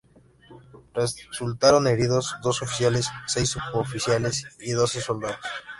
[0.95, 5.37] Resultaron heridos dos oficiales, seis suboficiales y doce soldados.